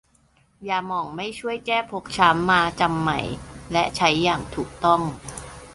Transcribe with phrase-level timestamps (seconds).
[0.67, 3.19] ยาหม่องไม่ช่วยแก้ฟกช้ำ มาจำใหม่
[3.71, 5.01] และใช้อย่างถูกต้อง